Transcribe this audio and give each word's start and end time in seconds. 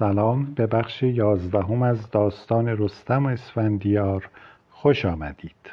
سلام. 0.00 0.44
به 0.44 0.66
بخش 0.66 1.02
یازدهم 1.02 1.82
از 1.82 2.10
داستان 2.10 2.68
رستم 2.68 3.26
و 3.26 3.28
اسفندیار. 3.28 4.28
خوش 4.70 5.04
آمدید. 5.04 5.70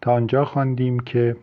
تا 0.00 0.12
آنجا 0.12 0.44
خواندیم 0.44 1.00
که 1.00 1.36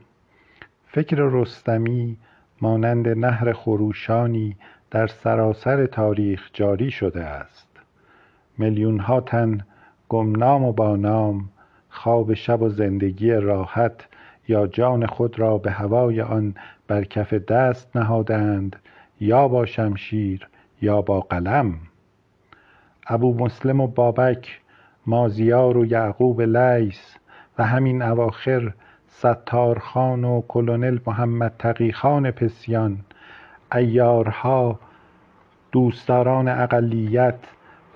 فکر 0.87 1.17
رستمی 1.17 2.17
مانند 2.61 3.07
نهر 3.07 3.53
خروشانی 3.53 4.55
در 4.91 5.07
سراسر 5.07 5.85
تاریخ 5.85 6.49
جاری 6.53 6.91
شده 6.91 7.23
است. 7.23 7.67
میلیونها 8.57 9.21
تن 9.21 9.65
گمنام 10.09 10.63
و 10.63 10.73
بانام 10.73 11.49
خواب 11.89 12.33
شب 12.33 12.61
و 12.61 12.69
زندگی 12.69 13.31
راحت 13.31 14.05
یا 14.47 14.67
جان 14.67 15.05
خود 15.05 15.39
را 15.39 15.57
به 15.57 15.71
هوای 15.71 16.21
آن 16.21 16.55
بر 16.87 17.03
کف 17.03 17.33
دست 17.33 17.97
نهادند 17.97 18.75
یا 19.19 19.47
با 19.47 19.65
شمشیر 19.65 20.48
یا 20.81 21.01
با 21.01 21.19
قلم. 21.21 21.73
ابومسلم 23.07 23.81
و 23.81 23.87
بابک 23.87 24.61
مازیار 25.05 25.77
و 25.77 25.85
یعقوب 25.85 26.41
لیث 26.41 27.15
و 27.57 27.65
همین 27.65 28.01
اواخر 28.01 28.73
ستارخان 29.07 30.23
و 30.23 30.41
کلونل 30.47 30.99
محمد 31.07 31.53
تقیخان 31.59 32.31
پسیان 32.31 32.99
عیارها 33.71 34.79
دوستداران 35.71 36.47
اقلیت 36.47 37.39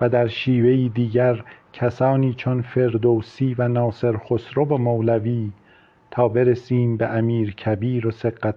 و 0.00 0.08
در 0.08 0.26
شیوهای 0.26 0.88
دیگر 0.88 1.44
کسانی 1.72 2.34
چون 2.34 2.62
فردوسی 2.62 3.54
و 3.58 3.68
ناصر 3.68 4.16
خسرو 4.16 4.64
و 4.64 4.78
مولوی 4.78 5.50
تا 6.10 6.28
برسیم 6.28 6.96
به 6.96 7.06
امیر 7.06 7.54
کبیر 7.54 8.06
و 8.06 8.10
صقة 8.10 8.52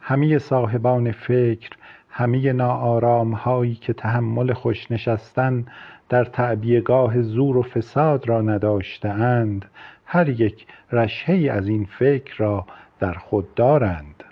همه 0.00 0.38
صاحبان 0.38 1.12
فکر 1.12 1.70
همه 2.16 2.52
ناآرامهایی 2.52 3.74
که 3.74 3.92
تحمل 3.92 4.52
خوش 4.52 4.90
نشستن 4.90 5.66
در 6.08 6.24
تعبیهگاه 6.24 7.22
زور 7.22 7.56
و 7.56 7.62
فساد 7.62 8.28
را 8.28 8.42
نداشته 8.42 9.08
اند 9.08 9.64
هر 10.06 10.28
یک 10.28 10.66
رشحه 10.92 11.52
از 11.52 11.68
این 11.68 11.84
فکر 11.84 12.34
را 12.38 12.66
در 12.98 13.12
خود 13.12 13.54
دارند. 13.54 14.24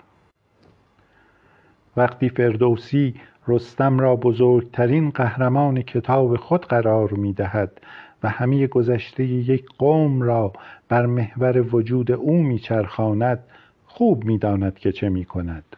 وقتی 1.97 2.29
فردوسی 2.29 3.15
رستم 3.47 3.99
را 3.99 4.15
بزرگترین 4.15 5.09
قهرمان 5.09 5.81
کتاب 5.81 6.35
خود 6.35 6.65
قرار 6.65 7.11
می 7.11 7.33
دهد 7.33 7.81
و 8.23 8.29
همه 8.29 8.67
گذشته 8.67 9.23
یک 9.23 9.65
قوم 9.77 10.21
را 10.21 10.53
بر 10.89 11.05
محور 11.05 11.75
وجود 11.75 12.11
او 12.11 12.43
می 12.43 12.59
چرخاند 12.59 13.39
خوب 13.85 14.23
می 14.23 14.37
داند 14.37 14.79
که 14.79 14.91
چه 14.91 15.09
می 15.09 15.25
کند 15.25 15.75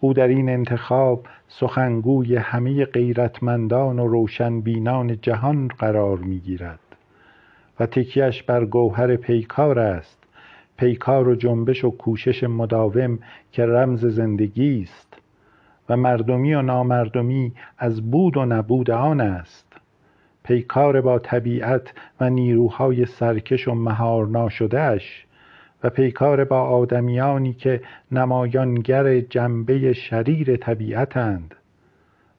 او 0.00 0.12
در 0.12 0.28
این 0.28 0.48
انتخاب 0.48 1.26
سخنگوی 1.48 2.36
همه 2.36 2.84
غیرتمندان 2.84 3.98
و 3.98 4.06
روشنبینان 4.06 5.20
جهان 5.20 5.68
قرار 5.68 6.18
می 6.18 6.38
گیرد 6.38 6.80
و 7.80 7.86
تکیهش 7.86 8.42
بر 8.42 8.64
گوهر 8.64 9.16
پیکار 9.16 9.78
است. 9.78 10.18
پیکار 10.76 11.28
و 11.28 11.34
جنبش 11.34 11.84
و 11.84 11.90
کوشش 11.90 12.44
مداوم 12.44 13.18
که 13.52 13.66
رمز 13.66 14.06
زندگی 14.06 14.82
است 14.82 15.16
و 15.88 15.96
مردمی 15.96 16.54
و 16.54 16.62
نامردمی 16.62 17.52
از 17.78 18.10
بود 18.10 18.36
و 18.36 18.44
نبود 18.44 18.90
آن 18.90 19.20
است. 19.20 19.66
پیکار 20.44 21.00
با 21.00 21.18
طبیعت 21.18 21.92
و 22.20 22.30
نیروهای 22.30 23.06
سرکش 23.06 23.68
و 23.68 23.74
مهار 23.74 24.26
ناشدهاش 24.26 25.26
و 25.82 25.90
پیکار 25.90 26.44
با 26.44 26.60
آدمیانی 26.60 27.52
که 27.52 27.80
نمایانگر 28.12 29.20
جنبه 29.20 29.92
شریر 29.92 30.56
طبیعتند. 30.56 31.54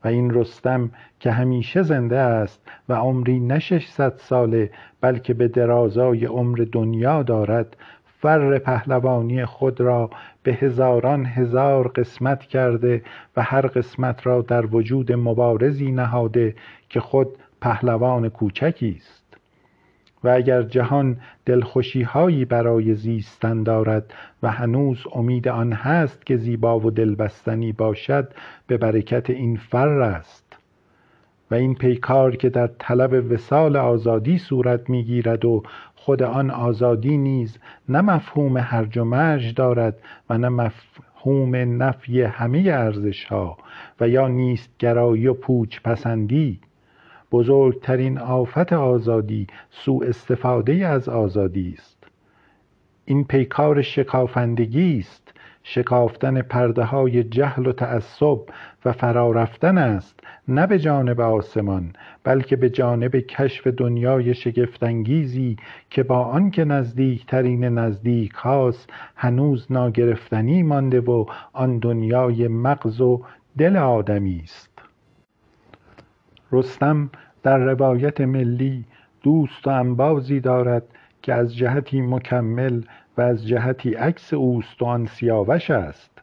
و 0.03 0.07
این 0.07 0.33
رستم 0.33 0.91
که 1.19 1.31
همیشه 1.31 1.81
زنده 1.81 2.17
است 2.17 2.61
و 2.89 2.93
عمری 2.93 3.39
نه 3.39 3.59
ششصد 3.59 4.13
ساله 4.17 4.71
بلکه 5.01 5.33
به 5.33 5.47
درازای 5.47 6.25
عمر 6.25 6.65
دنیا 6.71 7.23
دارد 7.23 7.77
فر 8.21 8.59
پهلوانی 8.59 9.45
خود 9.45 9.81
را 9.81 10.09
به 10.43 10.53
هزاران 10.53 11.25
هزار 11.25 11.87
قسمت 11.87 12.39
کرده 12.39 13.01
و 13.37 13.41
هر 13.43 13.67
قسمت 13.67 14.27
را 14.27 14.41
در 14.41 14.65
وجود 14.65 15.11
مبارزی 15.11 15.91
نهاده 15.91 16.55
که 16.89 16.99
خود 16.99 17.27
پهلوان 17.61 18.29
کوچکی 18.29 18.95
است. 18.97 19.28
و 20.23 20.29
اگر 20.29 20.63
جهان 20.63 21.17
دلخوشیهایی 21.45 22.45
برای 22.45 22.93
زیستن 22.93 23.63
دارد 23.63 24.13
و 24.43 24.51
هنوز 24.51 25.03
امید 25.15 25.47
آن 25.47 25.73
هست 25.73 26.25
که 26.25 26.37
زیبا 26.37 26.79
و 26.79 26.91
دلبستنی 26.91 27.71
باشد 27.71 28.33
به 28.67 28.77
برکت 28.77 29.29
این 29.29 29.55
فر 29.55 30.01
است. 30.01 30.57
و 31.51 31.55
این 31.55 31.75
پیکار 31.75 32.35
که 32.35 32.49
در 32.49 32.67
طلب 32.79 33.31
وصال 33.31 33.77
آزادی 33.77 34.37
صورت 34.37 34.89
می‌گیرد 34.89 35.45
و 35.45 35.63
خود 35.95 36.23
آن 36.23 36.51
آزادی 36.51 37.17
نیز 37.17 37.57
نه 37.89 38.01
مفهوم 38.01 38.57
هرج 38.57 38.97
و 38.97 39.03
مرج 39.03 39.53
دارد 39.53 39.97
و 40.29 40.37
نه 40.37 40.49
مفهوم 40.49 41.83
نفی 41.83 42.21
همه 42.21 42.59
ارزشها 42.59 43.57
و 43.99 44.09
یا 44.09 44.27
نیستگرایی 44.27 45.27
و 45.27 45.33
پوچ 45.33 45.79
پسندی 45.83 46.59
بزرگترین 47.31 48.17
آفت 48.17 48.73
آزادی 48.73 49.47
سوء 49.69 50.07
استفاده 50.07 50.87
از 50.87 51.09
آزادی 51.09 51.75
است. 51.77 52.03
این 53.05 53.23
پیکار 53.23 53.81
شکافندگی 53.81 54.99
است. 54.99 55.33
شکافتن 55.63 56.41
پرده 56.41 56.83
های 56.83 57.23
جهل 57.23 57.67
و 57.67 57.71
تعصب 57.71 58.39
و 58.85 58.91
فرارفتن 58.91 59.77
است 59.77 60.19
نه 60.47 60.67
به 60.67 60.79
جانب 60.79 61.21
آسمان 61.21 61.93
بلکه 62.23 62.55
به 62.55 62.69
جانب 62.69 63.15
کشف 63.15 63.67
دنیای 63.67 64.33
شگفتانگیزی 64.33 65.57
که 65.89 66.03
با 66.03 66.23
آنکه 66.23 66.65
نزدیکترین 66.65 67.63
نزدیک 67.63 68.31
هاست 68.33 68.89
هنوز 69.15 69.67
ناگرفتنی 69.69 70.63
مانده 70.63 71.01
و 71.01 71.25
آن 71.53 71.79
دنیای 71.79 72.47
مغز 72.47 73.01
و 73.01 73.21
دل 73.57 73.77
آدمی 73.77 74.41
است. 74.43 74.68
رستم 76.51 77.09
در 77.43 77.57
روایت 77.57 78.21
ملی 78.21 78.85
دوست 79.23 79.67
و 79.67 79.69
انبازی 79.69 80.39
دارد 80.39 80.83
که 81.21 81.33
از 81.33 81.55
جهتی 81.55 82.01
مکمل 82.01 82.81
و 83.17 83.21
از 83.21 83.47
جهتی 83.47 83.93
عکس 83.93 84.33
اوست 84.33 84.81
و 84.81 84.85
آن 84.85 85.05
سیاوش 85.05 85.71
است. 85.71 86.21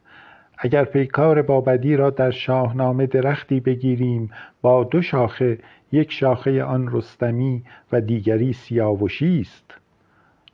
اگر 0.59 0.85
پیکار 0.85 1.43
بابدی 1.43 1.97
را 1.97 2.11
در 2.11 2.31
شاهنامه 2.31 3.07
درختی 3.07 3.61
بگیریم 3.61 4.31
با 4.63 4.85
دو 4.85 5.03
شاخه 5.03 5.59
یک 5.93 6.13
شاخه 6.13 6.65
آن 6.65 6.89
رستمی 6.93 7.63
و 7.93 8.01
دیگری 8.01 8.53
سیاوشی 8.53 9.41
است. 9.41 9.75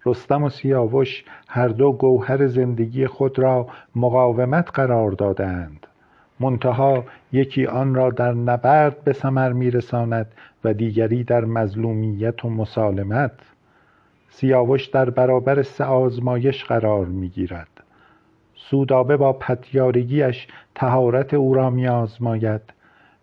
رستم 0.06 0.42
و 0.42 0.48
سیاوش 0.48 1.24
هر 1.48 1.68
دو 1.68 1.92
گوهر 1.92 2.46
زندگی 2.46 3.06
خود 3.06 3.38
را 3.38 3.66
مقاومت 3.96 4.70
قرار 4.74 5.10
دادند. 5.10 5.86
منتها 6.42 7.04
یکی 7.32 7.66
آن 7.66 7.94
را 7.94 8.10
در 8.10 8.32
نبرد 8.32 9.04
به 9.04 9.12
ثمر 9.12 9.52
میرساند 9.52 10.26
و 10.64 10.74
دیگری 10.74 11.24
در 11.24 11.44
مظلومیت 11.44 12.44
و 12.44 12.50
مسالمت. 12.50 13.32
سیاوش 14.28 14.86
در 14.86 15.10
برابر 15.10 15.62
سه 15.62 15.84
آزمایش 15.84 16.64
قرار 16.64 17.06
می‌گیرد. 17.06 17.68
سودابه 18.54 19.16
با 19.16 19.32
پتیارگیش 19.32 20.46
تهارت 20.74 21.34
او 21.34 21.54
را 21.54 21.70
میآزماید. 21.70 22.60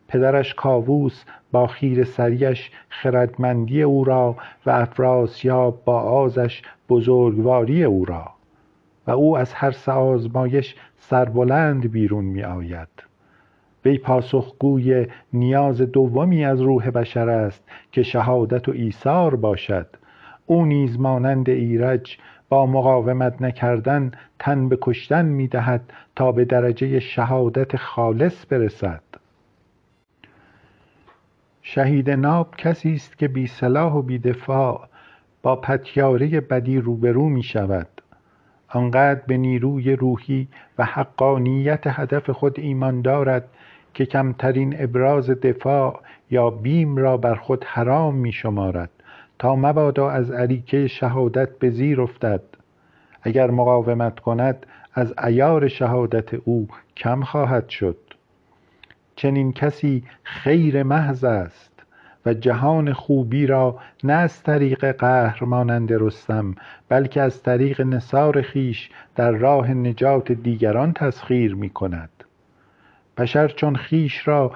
پدرش 0.08 0.54
کاووس 0.54 1.24
با 1.52 1.68
خیرسریش 1.68 2.72
خردمندی 2.90 3.84
او 3.84 4.04
را 4.04 4.36
و 4.66 4.70
افراسیاب 4.70 5.82
با 5.86 6.02
آزش 6.02 6.62
بزرگواری 6.90 7.84
او 7.84 8.06
را. 8.06 8.26
و 9.08 9.12
او 9.12 9.38
از 9.38 9.54
هر 9.54 9.72
سه 9.72 9.92
آزمایش 9.92 10.76
سربلند 10.98 11.92
بیرون 11.92 12.26
میآید. 12.26 13.09
وی 13.86 13.98
پاسخگوی 13.98 15.08
نیاز 15.34 15.82
دومی 15.82 16.46
از 16.46 16.62
روح 16.62 16.90
بشر 16.90 17.30
است 17.30 17.64
که 17.92 18.04
شهادت 18.04 18.70
و 18.70 18.72
ایثار 18.72 19.36
باشد. 19.36 19.88
او 20.46 20.66
نیز 20.66 21.00
مانند 21.00 21.50
ایرج 21.50 22.18
با 22.50 22.66
مقاومت 22.66 23.42
نکردن 23.42 24.12
تن 24.40 24.70
به 24.70 24.78
کشتن 24.82 25.26
می‌دهد 25.26 25.94
تا 26.16 26.32
به 26.32 26.46
درجه 26.46 27.00
شهادت 27.00 27.76
خالص 27.76 28.46
برسد. 28.50 29.02
شهید 31.62 32.10
ناب 32.10 32.56
کسی 32.58 32.94
است 32.94 33.18
که 33.18 33.28
بی 33.28 33.48
سلاح 33.48 33.94
و 33.94 34.02
بی 34.02 34.20
دفاع 34.20 34.88
با 35.42 35.56
پتیاره 35.56 36.42
بدی 36.42 36.78
روبرو 36.78 37.30
می 37.30 37.44
شود 37.44 37.88
آنقدر 38.70 39.22
به 39.28 39.38
نیروی 39.38 39.96
روحی 39.96 40.48
و 40.78 40.86
حقانیت 40.86 41.84
هدف 41.86 42.30
خود 42.30 42.60
ایمان 42.60 43.02
دارد 43.02 43.48
که 44.00 44.06
کمترین 44.06 44.76
ابراز 44.84 45.30
دفاع 45.30 46.02
یا 46.32 46.50
بیم 46.50 46.98
را 46.98 47.18
بر 47.18 47.36
خود 47.36 47.64
حرام 47.64 48.16
می 48.16 48.32
شمارد 48.32 48.90
تا 49.40 49.56
مبادا 49.56 50.10
از 50.10 50.32
عریکه 50.32 50.88
شهادت 50.88 51.60
به 51.60 51.70
زیر 51.70 52.02
افتد. 52.02 52.42
اگر 53.22 53.52
مقاومت 53.52 54.20
کند 54.20 54.66
از 54.94 55.14
عیار 55.18 55.68
شهادت 55.68 56.34
او 56.34 56.68
کم 56.98 57.24
خواهد 57.24 57.70
شد. 57.70 57.98
چنین 59.16 59.54
کسی 59.54 60.04
خیر 60.24 60.84
محض 60.84 61.24
است 61.24 61.84
و 62.26 62.34
جهان 62.34 62.94
خوبی 62.94 63.48
را 63.48 63.80
نه 64.04 64.14
از 64.14 64.44
طریق 64.44 64.92
قهر 64.92 65.44
مانند 65.44 65.94
رستم 65.94 66.56
بلکه 66.90 67.22
از 67.22 67.44
طریق 67.44 67.82
نثار 67.82 68.42
خویش 68.42 68.90
در 69.16 69.32
راه 69.32 69.74
نجات 69.74 70.32
دیگران 70.32 70.94
تسخیر 70.94 71.56
می 71.56 71.70
کند 71.70 72.19
بشر 73.20 73.48
چون 73.48 73.76
خویش 73.76 74.28
را 74.28 74.52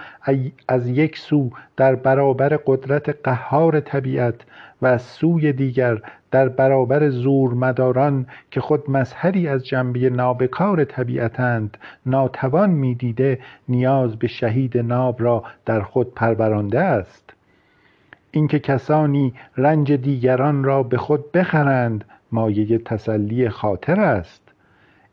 از 0.68 0.88
یک 0.88 1.18
سو 1.18 1.50
در 1.78 1.96
برابر 1.96 2.60
قدرت 2.66 3.16
قهار 3.24 3.80
طبیعت 3.80 4.36
و 4.82 4.86
از 4.86 5.02
سوی 5.02 5.54
دیگر 5.54 6.02
در 6.32 6.50
برابر 6.50 7.10
زورمداران 7.10 8.26
که 8.52 8.62
خود 8.62 8.90
مظهری 8.90 9.48
از 9.48 9.66
جنبه 9.66 10.10
نابکار 10.10 10.84
طبیعتند 10.84 11.78
ناتوان 12.06 12.70
می‌دیده 12.70 13.40
نیاز 13.70 14.16
به 14.16 14.28
شهید 14.28 14.78
ناب 14.78 15.24
را 15.24 15.44
در 15.66 15.82
خود 15.82 16.14
پرورانده 16.14 16.80
است. 16.80 17.34
اینکه 18.32 18.60
کسانی 18.60 19.34
رنج 19.58 19.92
دیگران 19.92 20.64
را 20.64 20.84
به 20.84 20.98
خود 20.98 21.32
بخرند 21.32 22.06
مایه 22.32 22.78
تسلی 22.78 23.50
خاطر 23.50 24.00
است. 24.00 24.43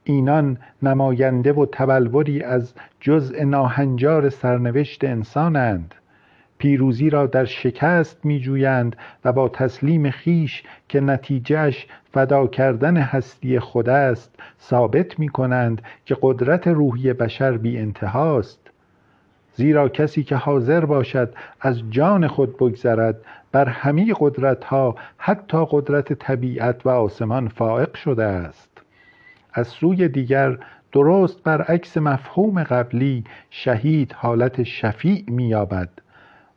اینان 0.05 0.59
نماینده 0.83 1.53
و 1.53 1.67
تبلوری 1.73 2.43
از 2.43 2.75
جزء 3.01 3.45
ناهنجار 3.45 4.29
سرنوشت 4.29 5.05
انسانند. 5.05 5.95
پیروزی 6.59 7.11
را 7.11 7.27
در 7.27 7.45
شکست 7.45 8.25
میجویند 8.25 8.97
و 9.25 9.33
با 9.33 9.49
تسلیم 9.49 10.11
خیش 10.11 10.63
که 10.89 11.01
نتیجهش 11.01 11.87
فدا 12.13 12.47
کردن 12.47 12.97
هستی 12.97 13.59
خود 13.59 13.89
است 13.89 14.35
ثابت 14.61 15.19
می 15.19 15.29
کنند 15.29 15.83
که 16.05 16.17
قدرت 16.23 16.69
روحی 16.69 17.13
بشر 17.13 17.57
بی 17.57 17.79
انتهاست 17.79 18.71
زیرا 19.55 19.89
کسی 19.89 20.23
که 20.23 20.37
حاضر 20.37 20.85
باشد 20.85 21.35
از 21.61 21.83
جان 21.91 22.27
خود 22.27 22.57
بگذرد 22.57 23.17
بر 23.53 23.69
همه 23.69 24.15
قدرتها 24.21 24.95
حتی 25.19 25.67
قدرت 25.71 26.13
طبیعت 26.13 26.87
و 26.87 26.89
آسمان 26.89 27.49
فائق 27.49 27.95
شده 27.95 28.25
است. 28.25 28.70
از 29.53 29.69
سوی 29.69 30.09
دیگر 30.09 30.59
درست 30.93 31.43
برعکس 31.43 31.97
مفهوم 31.97 32.63
قبلی 32.63 33.25
شهید 33.51 34.13
حالت 34.13 34.63
شفیع 34.63 35.25
مییابد 35.29 35.89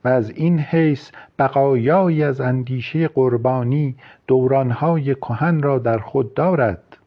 و 0.04 0.08
از 0.08 0.30
این 0.30 0.60
حیث 0.60 1.12
بقایایی 1.40 2.24
از 2.24 2.42
اندیشه 2.42 3.08
قربانی 3.08 3.96
دورانهای 4.28 5.16
کهن 5.16 5.62
را 5.62 5.80
در 5.80 5.98
خود 5.98 6.34
دارد 6.34 6.98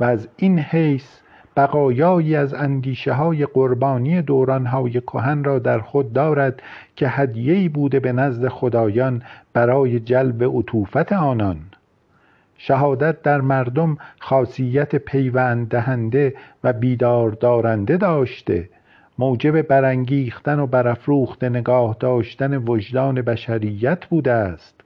و 0.00 0.04
از 0.04 0.28
این 0.36 0.58
حیث 0.58 1.18
بقایایی 1.56 2.36
از 2.36 2.54
اندیشه 2.54 3.12
های 3.12 3.46
قربانی 3.46 4.22
دورانهای 4.22 5.00
کهن 5.00 5.44
را 5.44 5.58
در 5.58 5.78
خود 5.78 6.12
دارد 6.12 6.62
که 6.96 7.08
هدیه‌ای 7.08 7.68
بوده 7.68 8.00
به 8.00 8.12
نزد 8.12 8.48
خدایان 8.48 9.22
برای 9.52 10.00
جلب 10.00 10.44
عطوفت 10.58 11.12
آنان. 11.12 11.56
شهادت 12.58 13.22
در 13.22 13.40
مردم 13.40 13.98
خاصیت 14.20 14.96
پیوند 14.96 15.68
دهنده 15.68 16.34
و 16.64 16.72
بیدار 16.72 17.30
دارنده 17.30 17.96
داشته 17.96 18.68
موجب 19.18 19.62
برانگیختن 19.62 20.58
و 20.58 20.66
برافروخته 20.66 21.48
نگاه 21.48 21.96
داشتن 22.00 22.56
وجدان 22.56 23.22
بشریت 23.22 24.06
بوده 24.06 24.32
است. 24.32 24.80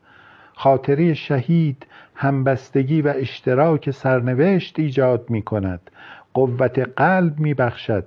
خاطره 0.55 1.15
شهید 1.15 1.87
همبستگی 2.15 3.03
و 3.03 3.13
اشتراک 3.17 3.91
سرنوشت 3.91 4.79
ایجاد 4.79 5.31
می 5.31 5.43
کند 5.43 5.91
قوت 6.35 6.79
قلب 6.79 7.39
می 7.39 7.55
بخشد 7.55 8.05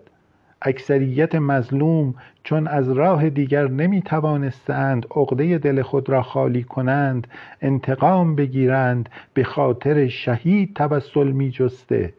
اکثریت 0.63 1.36
مظلوم 1.36 2.15
چون 2.44 2.68
از 2.68 2.92
راه 2.92 3.30
دیگر 3.30 3.68
نمی 3.68 4.01
توانستند 4.01 5.06
عقده 5.15 5.57
دل 5.57 5.81
خود 5.81 6.10
را 6.10 6.21
خالی 6.21 6.63
کنند 6.63 7.27
انتقام 7.62 8.36
بگیرند 8.36 9.10
به 9.33 9.44
خاطر 9.44 10.07
شهید 10.07 10.74
توسل 10.75 11.31
می 11.31 11.51
جسته 11.51 12.13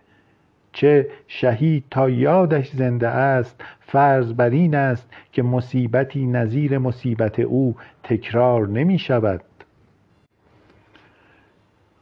چه 0.73 1.09
شهید 1.29 1.85
تا 1.91 2.09
یادش 2.11 2.71
زنده 2.71 3.09
است 3.09 3.61
فرض 3.81 4.33
بر 4.33 4.51
این 4.51 4.75
است 4.75 5.13
که 5.33 5.43
مصیبتی 5.43 6.27
نظیر 6.27 6.79
مصیبت 6.79 7.41
او 7.41 7.77
تکرار 8.03 8.69
نمی 8.69 8.99
شود 8.99 9.41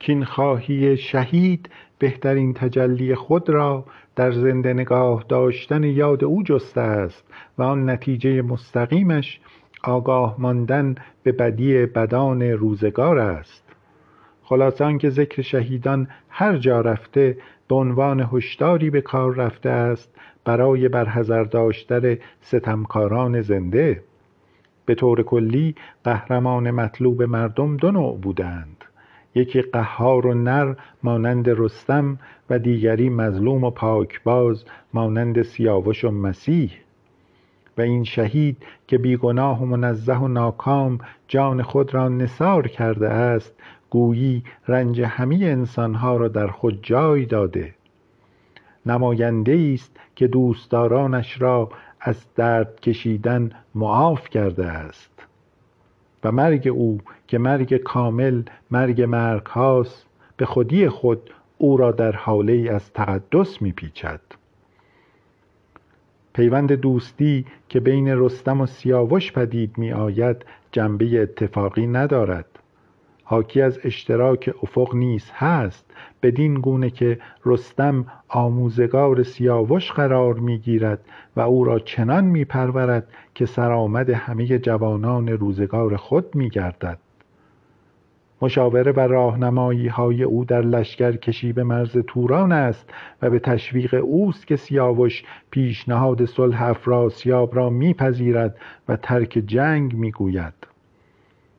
کینخواهی 0.02 0.96
شهید 0.96 1.68
بهترین 1.98 2.54
تجلی 2.54 3.14
خود 3.14 3.50
را 3.50 3.84
در 4.16 4.32
زنده 4.32 4.72
نگاه 4.72 5.24
داشتن 5.28 5.84
یاد 5.84 6.24
او 6.24 6.42
جسته 6.42 6.80
است 6.80 7.24
و 7.58 7.62
آن 7.62 7.90
نتیجه 7.90 8.42
مستقیمش 8.42 9.40
آگاه 9.84 10.36
ماندن 10.38 10.94
به 11.22 11.32
بدی 11.32 11.86
بدان 11.86 12.42
روزگار 12.42 13.18
است. 13.18 13.64
خلاصه 14.42 14.98
که 14.98 15.10
ذکر 15.10 15.42
شهیدان 15.42 16.08
هر 16.28 16.56
جا 16.56 16.80
رفته 16.80 17.38
به 17.68 17.74
عنوان 17.74 18.28
هشداری 18.32 18.90
به 18.90 19.00
کار 19.00 19.34
رفته 19.34 19.70
است 19.70 20.14
برای 20.44 20.88
برحذر 20.88 21.44
داشتن 21.44 22.18
ستمکاران 22.40 23.40
زنده. 23.40 24.02
به 24.86 24.94
طور 24.94 25.22
کلی 25.22 25.74
قهرمان 26.04 26.70
مطلوب 26.70 27.22
مردم 27.22 27.76
دو 27.76 27.90
نوع 27.90 28.18
بودند. 28.18 28.81
یکی 29.34 29.62
قهار 29.62 30.26
و 30.26 30.34
نر 30.34 30.74
مانند 31.02 31.48
رستم 31.48 32.18
و 32.50 32.58
دیگری 32.58 33.08
مظلوم 33.08 33.64
و 33.64 33.70
پاکباز 33.70 34.64
مانند 34.92 35.42
سیاوش 35.42 36.04
و 36.04 36.10
مسیح. 36.10 36.72
و 37.78 37.80
این 37.80 38.04
شهید 38.04 38.56
که 38.86 38.98
بیگناه 38.98 39.62
و 39.62 39.66
منزه 39.66 40.14
و 40.14 40.28
ناکام 40.28 40.98
جان 41.28 41.62
خود 41.62 41.94
را 41.94 42.08
نثار 42.08 42.68
کرده 42.68 43.08
است 43.08 43.54
گویی 43.90 44.42
رنج 44.68 45.00
همه 45.00 45.36
انسانها 45.36 46.16
را 46.16 46.28
در 46.28 46.46
خود 46.46 46.78
جای 46.82 47.24
داده. 47.24 47.74
نماینده 48.86 49.70
است 49.74 49.96
که 50.16 50.26
دوستدارانش 50.26 51.42
را 51.42 51.68
از 52.00 52.26
درد 52.34 52.80
کشیدن 52.80 53.50
معاف 53.74 54.28
کرده 54.28 54.66
است. 54.66 55.10
و 56.24 56.32
مرگ 56.32 56.68
او 56.68 56.98
که 57.32 57.38
مرگ 57.38 57.76
کامل 57.76 58.42
مرگ 58.70 59.02
مرگ 59.02 59.46
هاست 59.46 60.06
به 60.36 60.46
خودی 60.46 60.88
خود 60.88 61.30
او 61.58 61.76
را 61.76 61.92
در 61.92 62.12
حاله 62.12 62.70
از 62.70 62.92
تقدس 62.92 63.62
میپیچد. 63.62 64.20
پیوند 66.34 66.72
دوستی 66.72 67.44
که 67.68 67.80
بین 67.80 68.08
رستم 68.08 68.60
و 68.60 68.66
سیاوش 68.66 69.32
پدید 69.32 69.78
می 69.78 69.92
آید 69.92 70.36
جنبه 70.72 71.22
اتفاقی 71.22 71.86
ندارد. 71.86 72.46
حاکی 73.24 73.62
از 73.62 73.78
اشتراک 73.84 74.54
افق 74.62 74.94
نیز 74.94 75.30
هست 75.34 75.84
بدین 76.22 76.54
گونه 76.54 76.90
که 76.90 77.18
رستم 77.46 78.06
آموزگار 78.28 79.22
سیاوش 79.22 79.92
قرار 79.92 80.34
می‌گیرد 80.34 81.00
و 81.36 81.40
او 81.40 81.64
را 81.64 81.78
چنان 81.78 82.24
میپرورد 82.24 83.08
که 83.34 83.46
سرآمد 83.46 84.10
همه 84.10 84.58
جوانان 84.58 85.28
روزگار 85.28 85.96
خود 85.96 86.34
میگردد. 86.34 86.98
مشاوره 88.42 88.92
و 88.92 89.00
راهنمایی 89.00 89.88
های 89.88 90.22
او 90.22 90.44
در 90.44 90.62
لشکرکشی 90.62 91.52
به 91.52 91.64
مرز 91.64 91.98
توران 92.06 92.52
است 92.52 92.90
و 93.22 93.30
به 93.30 93.38
تشویق 93.38 93.94
اوست 94.02 94.46
که 94.46 94.56
سیاوش 94.56 95.24
پیشنهاد 95.50 96.24
صلح 96.24 96.62
افراسیاب 96.62 97.56
را 97.56 97.70
میپذیرد 97.70 98.56
و 98.88 98.96
ترک 98.96 99.42
جنگ 99.46 99.94
می‌گوید. 99.94 100.54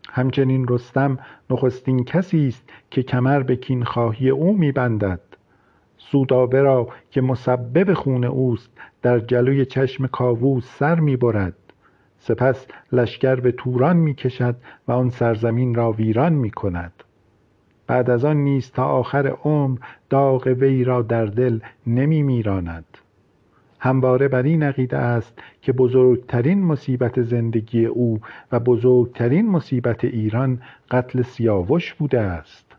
همچنین 0.10 0.66
رستم 0.68 1.20
نخستین 1.50 2.04
کسی 2.04 2.48
است 2.48 2.70
که 2.92 3.04
کمر 3.04 3.44
به 3.44 3.56
کینخواهی 3.56 4.30
او 4.30 4.58
میبندد. 4.58 5.22
سودابه 5.98 6.62
را 6.62 6.88
که 7.12 7.22
مسبب 7.22 7.94
خون 7.94 8.24
اوست 8.24 8.72
در 9.02 9.20
جلوی 9.20 9.66
چشم 9.66 10.08
کاووس 10.08 10.66
سر 10.78 11.00
می‌برد. 11.00 11.63
سپس 12.26 12.68
لشکر 12.92 13.36
به 13.36 13.52
توران 13.52 13.98
می‌کشد 13.98 14.56
و 14.88 14.92
آن 14.92 15.10
سرزمین 15.10 15.76
را 15.76 15.92
ویران 15.92 16.34
می‌کند. 16.34 16.94
بعد 17.88 18.10
از 18.10 18.26
آن 18.26 18.38
نیز 18.38 18.72
تا 18.72 18.86
آخر 18.86 19.28
عمر 19.28 19.78
داغ 20.10 20.48
وی 20.48 20.84
را 20.84 21.02
در 21.02 21.26
دل 21.26 21.60
نمی 21.88 22.24
میراند 22.24 22.86
همواره 23.80 24.28
بر 24.28 24.44
این 24.44 24.64
عقیده 24.64 24.98
است 24.98 25.40
که 25.62 25.74
بزرگترین 25.74 26.66
مصیبت 26.66 27.22
زندگی 27.22 27.86
او 27.86 28.20
و 28.52 28.60
بزرگترین 28.60 29.52
مصیبت 29.52 30.06
ایران 30.06 30.62
قتل 30.92 31.22
سیاوش 31.22 31.94
بوده 31.94 32.20
است. 32.20 32.76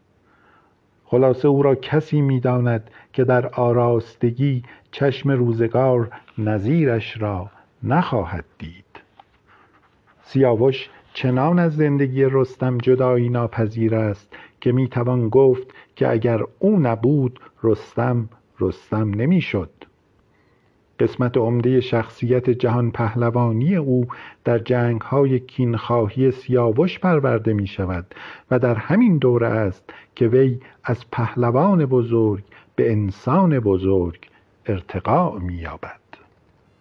خلاصه 1.05 1.49
او 1.49 1.63
را 1.63 1.75
کسی 1.75 2.21
می‌داند 2.21 2.91
که 3.13 3.25
در 3.25 3.47
آراستگی 3.47 4.63
چشم 4.91 5.31
روزگار 5.31 6.11
نظیرش 6.39 7.23
را 7.23 7.51
نخواهد 7.83 8.45
دید. 8.59 8.84
سیاوش 10.27 10.89
چنان 11.15 11.59
از 11.59 11.77
زندگی 11.77 12.25
رستم 12.25 12.79
جدایی 12.79 13.29
ناپذیر 13.29 13.95
است 13.95 14.37
که 14.61 14.73
می‌توان 14.73 15.29
گفت 15.29 15.67
که 15.97 16.11
اگر 16.11 16.41
او 16.59 16.81
نبود 16.81 17.41
رستم 17.63 18.29
رستم 18.61 19.11
نمی‌شد. 19.15 19.71
قسمت 21.01 21.37
عمده 21.37 21.81
شخصیت 21.81 22.51
جهان 22.51 22.91
پهلوانی 22.91 23.77
او 23.77 24.07
در 24.45 24.59
جنگ 24.59 25.01
های 25.01 25.41
کینخواهی 25.41 26.31
سیاوش 26.31 26.99
پرورده 26.99 27.53
می 27.53 27.67
شود 27.67 28.15
و 28.51 28.59
در 28.59 28.75
همین 28.75 29.19
دوره 29.19 29.49
است 29.49 29.91
که 30.15 30.29
وی 30.29 30.61
از 30.85 31.11
پهلوان 31.11 31.87
بزرگ 31.87 32.45
به 32.77 32.93
انسان 32.93 33.61
بزرگ 33.61 34.19
ارتقا 34.67 35.39
می 35.39 35.55
یابد 35.55 36.04